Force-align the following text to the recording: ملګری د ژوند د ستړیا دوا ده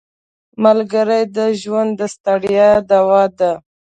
ملګری 0.63 1.21
د 1.37 1.39
ژوند 1.61 1.91
د 1.99 2.01
ستړیا 2.13 2.69
دوا 2.89 3.23
ده 3.39 3.51